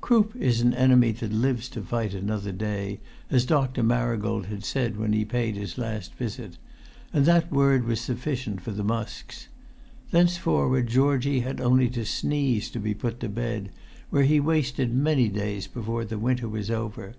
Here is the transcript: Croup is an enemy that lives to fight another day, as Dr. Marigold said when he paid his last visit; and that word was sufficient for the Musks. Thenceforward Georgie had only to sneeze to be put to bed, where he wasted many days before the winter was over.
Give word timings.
Croup 0.00 0.34
is 0.34 0.60
an 0.62 0.74
enemy 0.74 1.12
that 1.12 1.30
lives 1.32 1.68
to 1.68 1.80
fight 1.80 2.12
another 2.12 2.50
day, 2.50 2.98
as 3.30 3.44
Dr. 3.46 3.84
Marigold 3.84 4.48
said 4.64 4.96
when 4.96 5.12
he 5.12 5.24
paid 5.24 5.54
his 5.54 5.78
last 5.78 6.12
visit; 6.16 6.58
and 7.12 7.24
that 7.24 7.52
word 7.52 7.84
was 7.84 8.00
sufficient 8.00 8.60
for 8.60 8.72
the 8.72 8.82
Musks. 8.82 9.46
Thenceforward 10.10 10.88
Georgie 10.88 11.38
had 11.42 11.60
only 11.60 11.88
to 11.90 12.04
sneeze 12.04 12.68
to 12.70 12.80
be 12.80 12.94
put 12.94 13.20
to 13.20 13.28
bed, 13.28 13.70
where 14.10 14.24
he 14.24 14.40
wasted 14.40 14.92
many 14.92 15.28
days 15.28 15.68
before 15.68 16.04
the 16.04 16.18
winter 16.18 16.48
was 16.48 16.68
over. 16.68 17.14